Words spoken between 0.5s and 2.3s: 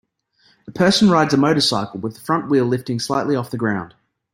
A person rides a motorcycle, with the